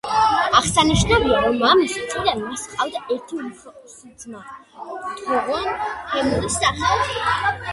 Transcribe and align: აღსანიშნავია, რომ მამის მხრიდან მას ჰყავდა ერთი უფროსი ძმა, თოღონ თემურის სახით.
აღსანიშნავია, 0.59 1.41
რომ 1.43 1.59
მამის 1.63 1.97
მხრიდან 2.05 2.41
მას 2.45 2.63
ჰყავდა 2.71 3.03
ერთი 3.17 3.37
უფროსი 3.41 4.09
ძმა, 4.23 4.41
თოღონ 5.21 5.69
თემურის 6.15 6.59
სახით. 6.65 7.23